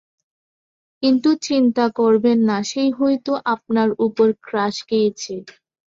[1.03, 5.35] কিন্তু চিন্তা করবেন না সে হয়তো আপনার উপর ক্রাশ খেয়েছে।